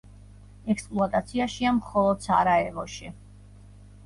[0.73, 3.13] ექსპლუატაციაშია მხოლოდ სარაევოში.